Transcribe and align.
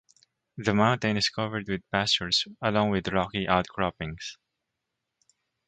The 0.57 0.73
mountain 0.73 1.15
is 1.17 1.29
covered 1.29 1.67
with 1.67 1.83
pastures 1.91 2.47
along 2.59 2.89
with 2.89 3.09
rocky 3.09 3.47
outcroppings. 3.47 4.35